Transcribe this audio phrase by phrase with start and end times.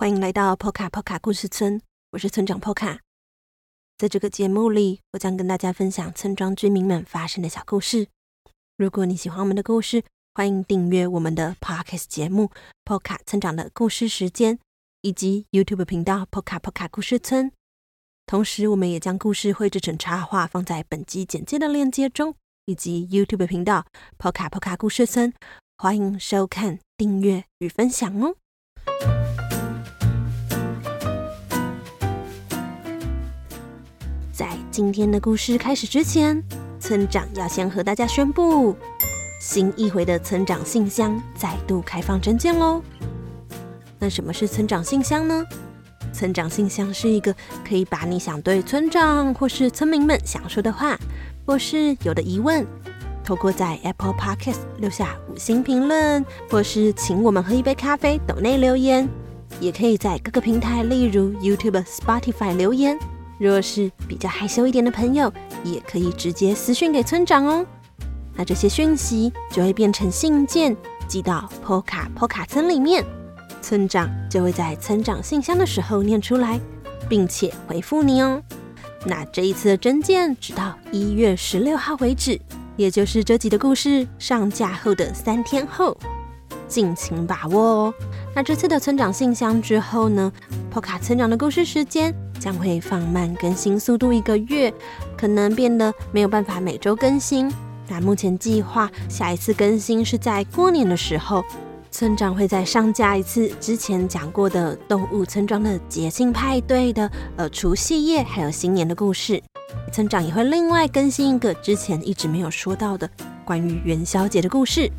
[0.00, 1.78] 欢迎来到 Poca Poca 故事村，
[2.12, 3.00] 我是村长 Poca。
[3.98, 8.08] 在这个节目里，我将跟大家分享村庄居民们发生的小故事。
[8.78, 12.50] 如果你喜欢我们的故事，欢迎订阅我们的 Podcast 节目
[12.82, 14.58] Poca 村长的故事时间，
[15.02, 17.52] 以及 YouTube 频道 Poca Poca 故事村。
[18.24, 22.34] 同时，我们也将故事绘制成插画，放在本集简介的链接中，
[22.64, 23.84] 以及 YouTube 频道
[24.18, 25.34] Poca Poca 故事村。
[25.76, 28.36] 欢迎收看、订阅与分享哦。
[34.40, 36.42] 在今天的故事开始之前，
[36.80, 38.74] 村长要先和大家宣布，
[39.38, 42.80] 新一回的村长信箱再度开放征件喽。
[43.98, 45.44] 那什么是村长信箱呢？
[46.14, 47.36] 村长信箱是一个
[47.68, 50.98] 可以把你想对村长或是村民们想说的话，
[51.44, 52.66] 或是有的疑问，
[53.22, 59.06] 透过在 Apple Podcast 留下五星评论，或是请我们喝一杯咖啡抖内留言，
[59.60, 62.98] 也可以在各个平台，例如 YouTube、Spotify 留言。
[63.40, 65.32] 若是比较害羞一点的朋友，
[65.64, 67.64] 也可以直接私讯给村长哦。
[68.34, 70.76] 那这些讯息就会变成信件，
[71.08, 73.02] 寄到 Poca Poca 村里面，
[73.62, 76.60] 村长就会在村长信箱的时候念出来，
[77.08, 78.42] 并且回复你哦。
[79.06, 82.38] 那这一次的征件直到一月十六号为止，
[82.76, 85.96] 也就是这集的故事上架后的三天后，
[86.68, 87.94] 敬请把握哦。
[88.36, 90.30] 那这次的村长信箱之后呢
[90.70, 92.14] ，Poca 村长的故事时间。
[92.40, 94.72] 将会放慢更新速度一个月，
[95.16, 97.52] 可能变得没有办法每周更新。
[97.86, 101.44] 那目前计划下一次更新是在过年的时候，
[101.90, 109.42] 村长会再上架一次之前讲过的动物村庄的节庆派对的呃除夕夜还有新年的故事。
[109.92, 113.08] 村长也会另外更新一个之前一直没有说到的
[113.44, 114.90] 关于元宵节的故事。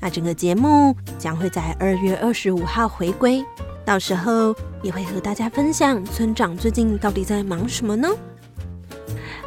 [0.00, 3.44] 那整个节目将会在二月二十五号回归。
[3.88, 8.06] 到时候也会和大家分享村长最近到底在忙什么呢？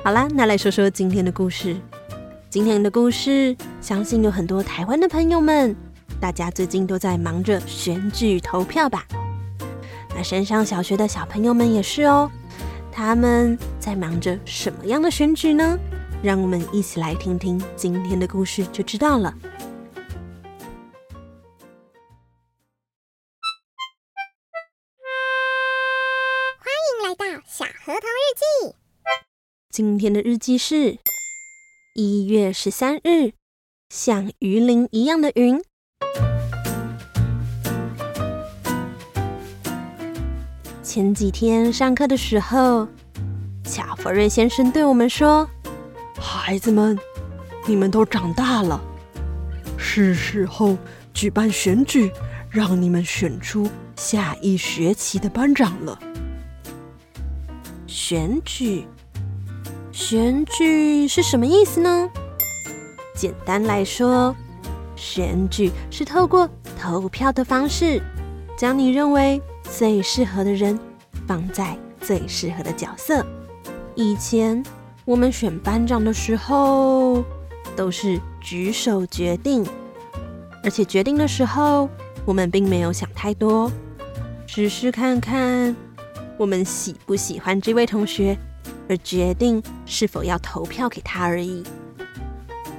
[0.04, 1.78] 好啦，那来说说今天的故事。
[2.50, 5.76] 今天的故事，相信有很多台湾的朋友们，
[6.20, 9.06] 大家最近都在忙着选举投票吧？
[10.16, 12.28] 那山上小学的小朋友们也是哦，
[12.92, 15.78] 他们在忙着什么样的选举呢？
[16.24, 19.32] 让我们一起来听听今天的故事就知道了。
[27.54, 28.76] 小河童日记
[29.70, 30.98] 今天的日记是
[31.94, 33.34] 一月十三日，
[33.90, 35.62] 像鱼鳞一样的云。
[40.82, 42.88] 前几天上课的时候，
[43.66, 45.46] 乔佛瑞先生对我们说
[46.18, 46.98] ：“孩子们，
[47.68, 48.82] 你们都长大了，
[49.78, 50.78] 是时候
[51.14, 52.10] 举办选举，
[52.50, 56.00] 让你们选出下一学期的班长了。”
[57.92, 58.88] 选举。
[59.92, 62.10] 选举是什么意思呢？
[63.14, 64.34] 简单来说，
[64.96, 68.02] 选举是透过投票的方式，
[68.58, 70.80] 将你认为最适合的人
[71.28, 73.26] 放在最适合的角色。
[73.94, 74.64] 以前
[75.04, 77.22] 我们选班长的时候，
[77.76, 79.66] 都是举手决定，
[80.64, 81.90] 而且决定的时候，
[82.24, 83.70] 我们并没有想太多，
[84.48, 85.76] 只是看看
[86.42, 88.36] 我们喜不喜欢这位同学。
[88.90, 91.64] 而决定是否要投票给他而已。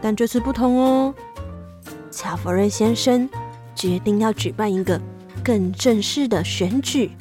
[0.01, 1.15] 但这次不同哦，
[2.11, 3.29] 乔佛瑞先生
[3.75, 5.01] 决定要举办一个
[5.43, 7.13] 更正式的选举，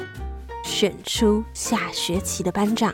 [0.64, 2.94] 选出下学期的班长。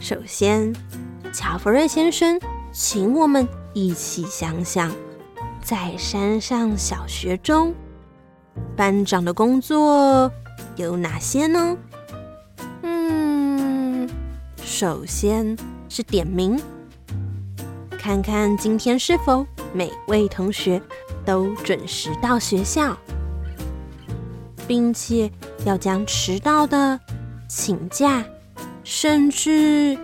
[0.00, 0.72] 首先，
[1.32, 2.40] 乔佛瑞先生
[2.72, 4.90] 请我们一起想想，
[5.62, 7.74] 在山上小学中，
[8.76, 10.30] 班长的工作
[10.76, 11.76] 有哪些呢？
[12.82, 14.08] 嗯
[14.62, 15.56] 首先
[15.88, 16.60] 是点名，
[17.98, 20.80] 看看今天是否每位同学
[21.24, 22.96] 都准时到学校，
[24.66, 25.30] 并且
[25.64, 27.00] 要将迟到的、
[27.48, 28.24] 请假，
[28.84, 29.96] 甚至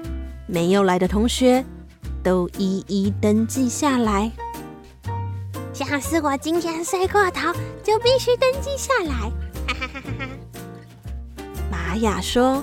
[0.46, 1.64] 没有来的同学
[2.22, 4.32] 都一一登记下来。
[5.73, 7.53] 像是我今天睡过头，
[7.83, 9.31] 就必须登记下来。
[9.67, 10.27] 哈哈哈。
[11.71, 12.63] 玛雅说。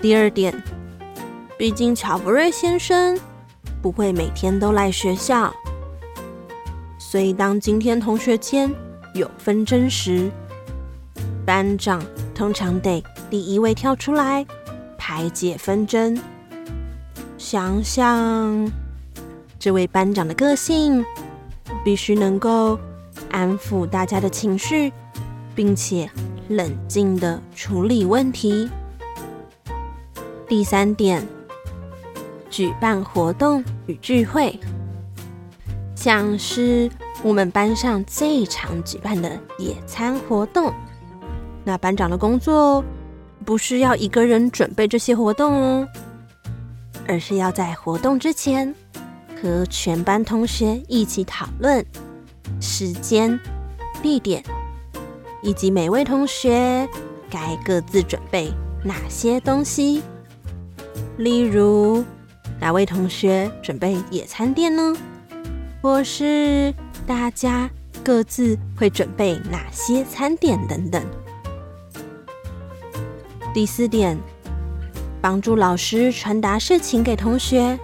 [0.00, 0.62] 第二点，
[1.56, 3.18] 毕竟乔布瑞先生
[3.80, 5.54] 不会每天都来学校，
[6.98, 8.70] 所以当今天同学间
[9.14, 10.30] 有纷争时，
[11.46, 12.04] 班长
[12.34, 14.44] 通常得第一位跳出来
[14.98, 16.20] 排解纷争。
[17.38, 18.70] 想想
[19.64, 21.02] 这位班长的个性，
[21.82, 22.78] 必须能够
[23.30, 24.92] 安抚大家的情绪，
[25.54, 26.06] 并且
[26.48, 28.68] 冷静地处理问题。
[30.46, 31.26] 第三点，
[32.50, 34.60] 举办活动与聚会，
[35.94, 36.90] 像是
[37.22, 40.70] 我们班上最常举办的野餐活动。
[41.64, 42.84] 那班长的工作
[43.46, 45.88] 不是要一个人准备这些活动哦，
[47.08, 48.74] 而是要在活动之前
[49.44, 51.84] 和全班同学一起讨论
[52.62, 53.38] 时间、
[54.02, 54.42] 地点，
[55.42, 56.88] 以及每位同学
[57.28, 58.50] 该各自准备
[58.82, 60.02] 哪些东西。
[61.18, 62.02] 例如，
[62.58, 64.96] 哪位同学准备野餐垫呢？
[65.82, 66.74] 或是
[67.06, 67.68] 大家
[68.02, 71.04] 各自会准备哪些餐点等等。
[73.52, 74.18] 第四点，
[75.20, 77.78] 帮助老师传达事情给同学。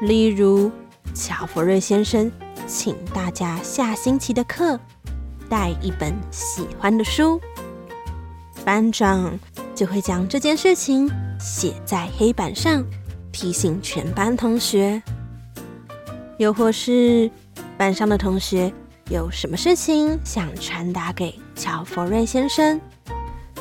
[0.00, 0.70] 例如，
[1.14, 2.30] 乔弗瑞先生
[2.66, 4.78] 请大家下星期的课
[5.48, 7.40] 带一本喜欢的书，
[8.64, 9.38] 班长
[9.74, 11.10] 就会将这件事情。
[11.38, 12.82] 写在黑板上，
[13.30, 15.02] 提醒全班同学。
[16.38, 17.30] 又或是
[17.76, 18.72] 班上的同学
[19.10, 22.80] 有什么事情想传达给乔弗瑞先生，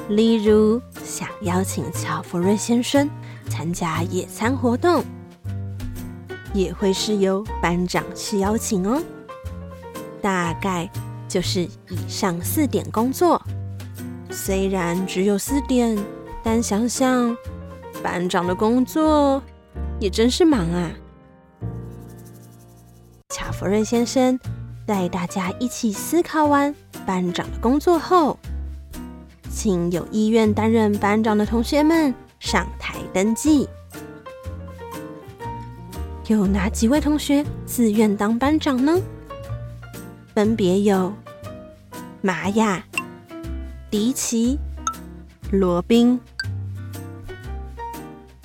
[0.09, 3.09] 例如想邀请乔弗瑞先生
[3.49, 5.03] 参加野餐活动，
[6.55, 8.99] 也会是由班长去邀请哦。
[10.21, 10.89] 大概
[11.27, 13.39] 就是以上四点工作，
[14.31, 15.95] 虽然只有四点，
[16.41, 17.37] 但想想。
[18.03, 19.41] 班长的工作
[19.99, 20.91] 也真是忙啊！
[23.29, 24.39] 乔弗瑞先生
[24.85, 28.37] 带大家一起思考完班长的工作后，
[29.49, 33.67] 请有意愿担任班长的同学们上台登记。
[36.27, 38.99] 有哪几位同学自愿当班长呢？
[40.33, 41.13] 分别有
[42.21, 42.83] 玛雅、
[43.91, 44.57] 迪奇、
[45.51, 46.19] 罗宾。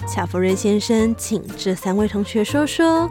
[0.06, 3.10] 乔弗瑞先生请这三位同学说说，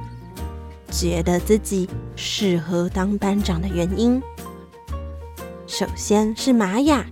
[0.91, 4.21] 觉得自己适合当班长的原因。
[5.65, 7.03] 首先是玛雅，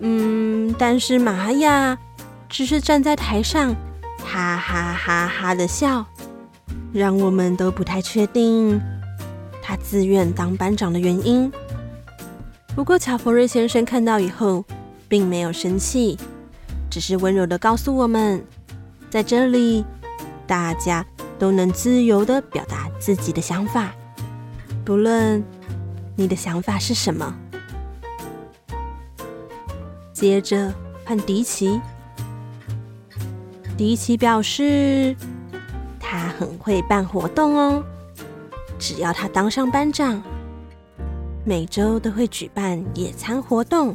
[0.00, 1.96] 嗯，但是玛雅
[2.48, 3.74] 只是站在台上，
[4.24, 6.06] 哈哈哈哈的笑，
[6.92, 8.80] 让我们都不太确定
[9.62, 11.50] 他自愿当班长的原因。
[12.74, 14.64] 不过乔弗瑞先生看到以后，
[15.08, 16.18] 并没有生气，
[16.88, 18.42] 只是温柔地告诉我们。
[19.08, 19.84] 在这里，
[20.46, 21.04] 大家
[21.38, 23.92] 都能自由地表达自己的想法，
[24.84, 25.42] 不论
[26.14, 27.34] 你的想法是什么。
[30.12, 30.72] 接着
[31.04, 31.80] 换迪奇，
[33.76, 35.16] 迪奇表示
[36.40, 37.84] 很会办活动哦，
[38.78, 40.22] 只要他当上班长，
[41.44, 43.94] 每周都会举办野餐活动，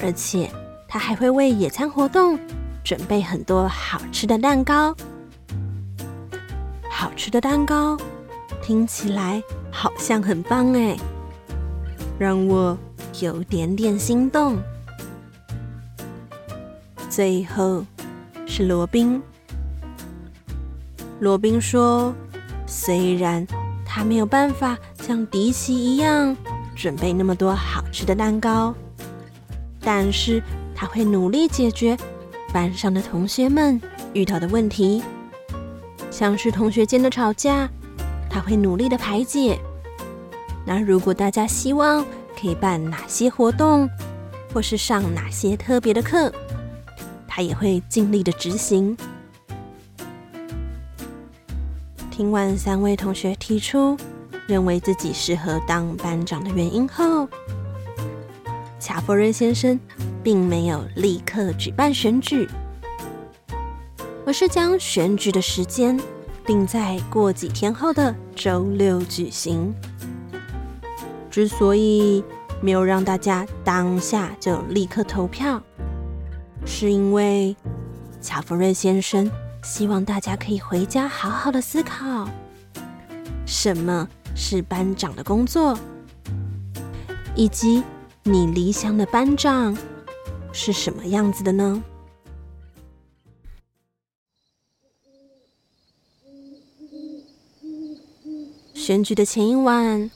[0.00, 0.48] 而且
[0.86, 2.38] 他还会为野餐活动。
[2.84, 4.94] 准备很多好吃的蛋糕，
[6.88, 7.96] 好吃的蛋糕
[8.62, 10.96] 听起来好像很棒哎，
[12.20, 12.78] 让我
[13.20, 14.56] 有点点心动。
[17.10, 17.84] 最后
[18.46, 19.20] 是罗宾，
[21.24, 22.14] 罗宾说，
[22.66, 23.46] 虽然
[23.82, 26.36] 他没有办法像迪奇一样
[26.76, 28.74] 准备那么多好吃的蛋糕，
[29.80, 30.42] 但是
[30.74, 31.96] 他会努力解决。
[32.52, 33.80] 班上的同学们
[34.12, 35.02] 遇到的问题，
[36.10, 37.70] 像是同学间的吵架，
[38.28, 39.58] 他会努力的排解。
[40.66, 42.04] 那如果大家希望
[42.38, 43.88] 可以办哪些活动，
[44.52, 46.30] 或是上哪些特别的课，
[47.26, 48.94] 他也会尽力的执行。
[52.16, 53.96] 听完三位同学提出
[54.46, 57.28] 认为自己适合当班长的原因后，
[58.78, 59.80] 乔弗瑞先生
[60.22, 62.48] 并没有立刻举办选举，
[64.24, 65.98] 而是将选举的时间
[66.46, 69.74] 定在过几天后的周六举行。
[71.32, 72.22] 之所以
[72.60, 75.60] 没有让大家当下就立刻投票，
[76.64, 77.56] 是因为
[78.20, 79.28] 乔弗瑞先生
[79.64, 82.28] 希望大家可以回家好好的思考，
[83.46, 84.06] 什么
[84.36, 85.76] 是班长的工作，
[87.34, 87.82] 以及
[88.24, 89.74] 你理想的班长
[90.52, 91.82] 是什么样子的呢？
[98.74, 100.10] 选举的前一晚，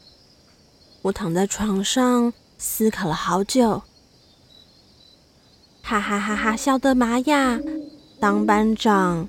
[1.00, 3.82] 我躺在床上思考了好久，
[5.80, 7.58] 哈哈哈哈笑得玛雅
[8.20, 9.26] 当班长，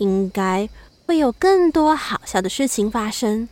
[0.00, 0.68] 应该
[1.06, 3.48] 会有更多好笑的事情发生。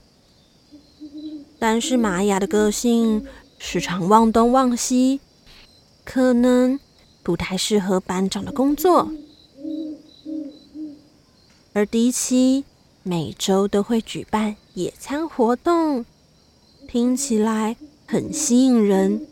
[1.58, 3.24] 但是玛雅的个性
[3.58, 5.20] 时常忘东忘西。
[6.04, 6.80] 可能
[7.22, 9.12] 不太适合班长的工作，
[11.74, 12.64] 而迪奇
[13.02, 16.06] 每周都会举办野餐活动，
[16.88, 17.76] 听起来
[18.06, 19.26] 很吸引人。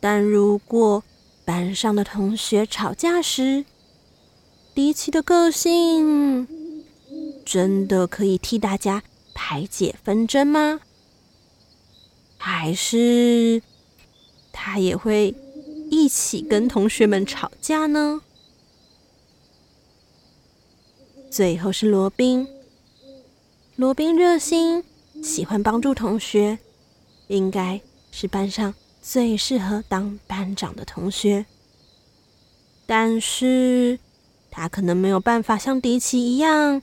[0.00, 1.04] 但如果
[1.44, 3.66] 班上的同学吵架时，
[4.78, 6.46] 迪奇的个性
[7.44, 9.02] 真的可以替大家
[9.34, 10.78] 排解纷争吗？
[12.36, 13.60] 还是？
[14.52, 15.34] 他也会
[15.90, 18.20] 一起跟同学们吵架呢。
[21.28, 22.46] 最后是罗宾，
[23.74, 24.84] 罗宾热心，
[25.20, 26.56] 喜欢帮助同学，
[27.26, 27.80] 应该
[28.12, 31.46] 是班上最适合当班长的同学。
[32.86, 33.98] 但是
[34.50, 36.82] 他可能没有办法像迪奇一样，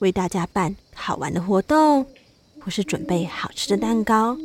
[0.00, 2.06] 为大家办好玩的活动，
[2.60, 4.36] 或是准备好吃的蛋糕。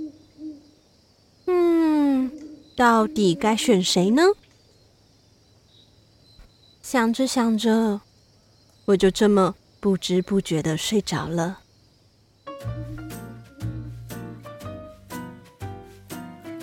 [1.47, 2.31] 嗯
[2.75, 4.23] 到底该选谁呢？
[6.81, 8.01] 想着想着，
[8.85, 11.59] 我就这么不知不觉的睡着了。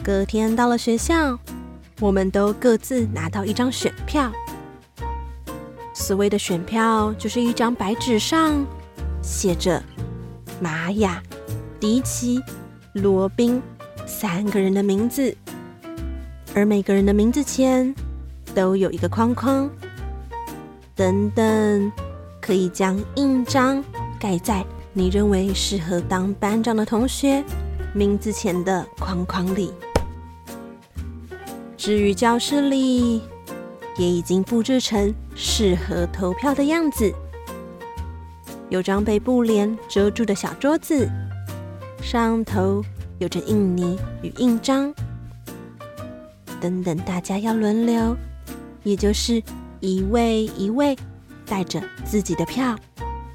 [0.03, 1.39] 隔天到了学校，
[2.01, 4.33] 我们都各自拿到一张选票。
[6.00, 8.66] 所谓的选票，就是一张白纸上
[9.23, 9.80] 写着
[10.59, 11.23] 玛雅、
[11.78, 12.40] 迪奇、
[12.95, 13.61] 罗宾
[14.07, 15.37] 三个人的名字。
[16.54, 17.95] 而每个人的名字前
[18.54, 19.71] 都有一个框框，
[20.97, 21.92] 等等，
[22.40, 23.85] 可以将印章
[24.19, 24.64] 盖在
[24.95, 27.45] 你认为适合当班长的同学
[27.92, 29.71] 名字前的框框里。
[31.76, 33.23] 至于教室里，
[33.97, 37.12] 也已经布置成适合投票的样子，
[38.68, 41.09] 有张被布帘遮住的小桌子，
[42.02, 42.82] 上头
[43.18, 44.92] 有着印泥与印章。
[46.61, 48.16] 等等，大家要轮流，
[48.82, 49.42] 也就是
[49.80, 50.97] 一位一位
[51.47, 52.78] 带着自己的票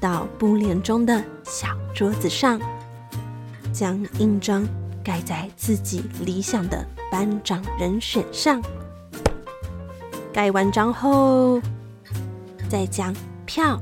[0.00, 2.60] 到布帘中的小桌子上，
[3.72, 4.66] 将印章
[5.04, 8.62] 盖在自己理想的班长人选上。
[10.36, 11.58] 盖完章后，
[12.68, 13.10] 再将
[13.46, 13.80] 票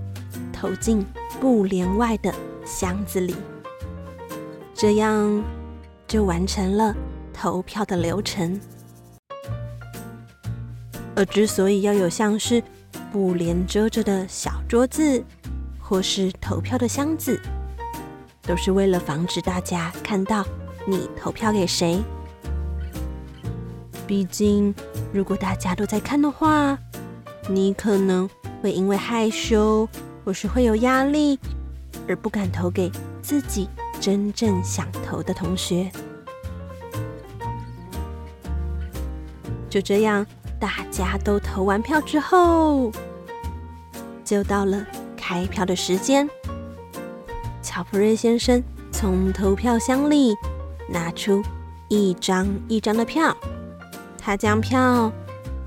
[0.52, 1.04] 投进
[1.40, 2.32] 布帘外的
[2.64, 3.34] 箱子里，
[4.72, 5.42] 这样
[6.06, 6.94] 就完成了
[7.32, 8.60] 投票的流程。
[11.16, 12.62] 而之所以要有像是
[13.10, 15.24] 布帘遮着的小桌子，
[15.80, 17.36] 或是投票的箱子，
[18.42, 20.46] 都是为了防止大家看到
[20.86, 22.00] 你投票给谁。
[24.06, 24.74] 毕竟，
[25.12, 26.78] 如果大家都在看的话，
[27.48, 28.28] 你可能
[28.62, 29.88] 会因为害羞
[30.24, 31.38] 或是会有压力，
[32.06, 32.90] 而不敢投给
[33.22, 33.68] 自己
[34.00, 35.90] 真正想投的同学。
[39.68, 40.26] 就这样。
[40.60, 42.90] 大家都投完票之后，
[44.24, 44.82] 就到了
[45.14, 46.26] 开票的时间。
[47.60, 50.34] 乔普瑞先生从投票箱里
[50.88, 51.42] 拿出
[51.88, 53.36] 一张一张的票，
[54.24, 55.12] 他将票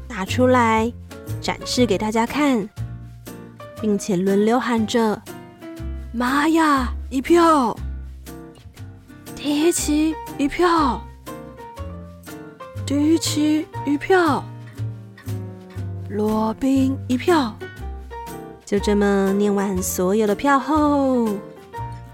[0.07, 0.91] 拿出来
[1.39, 2.67] 展示给大家看，
[3.79, 5.21] 并且轮流喊着
[6.11, 7.77] ：“玛雅一票，
[9.35, 10.99] 迪奇一票，
[12.83, 14.43] 迪奇一票。”
[16.09, 17.55] 罗宾一票，
[18.65, 21.27] 就这么念完所有的票后，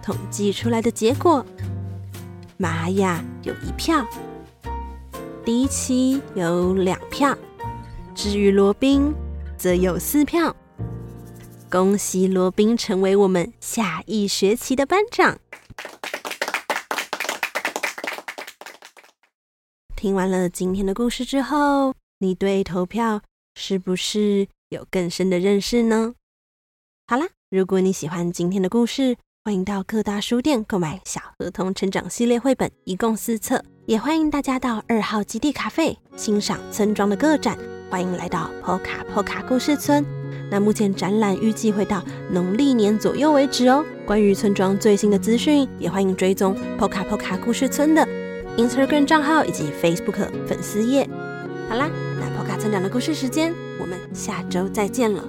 [0.01, 1.45] 统计出来的结果：
[2.57, 4.05] 玛雅有一票，
[5.45, 7.37] 第一期有两票，
[8.15, 9.13] 至于罗宾
[9.57, 10.55] 则有四票。
[11.69, 15.37] 恭喜罗宾成为我们下一学期的班长！
[19.97, 23.21] 听完了今天的故事之后，你对投票
[23.55, 26.15] 是不是有更深的认识呢？
[27.05, 33.61] 好啦，如果你喜欢今天的故事，欢迎到各大书店购买《小河童成长系列》绘本，一共四册。
[33.85, 37.57] 也欢迎大家到二号基地咖啡欣赏村庄的个展。
[37.89, 40.05] 欢迎来到波卡波卡故事村。
[40.49, 43.83] 那目前展览预计会到农历年左右为止哦。
[44.05, 48.07] 关于村庄最新的资讯，也欢迎追踪波卡波卡故事村的
[48.55, 51.05] Instagram 账号以及 Facebook 粉丝页。
[51.67, 51.89] 好啦，
[52.21, 55.21] 那波卡村长的故事时间，我们下周再见了。